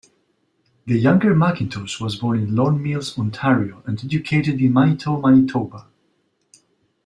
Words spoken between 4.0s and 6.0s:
educated in Manitou, Manitoba.